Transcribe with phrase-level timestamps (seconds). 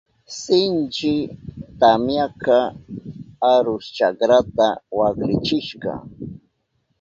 [0.39, 1.13] Sinchi
[1.79, 2.57] tamyaka
[3.53, 5.91] arus chakrata waklichishka.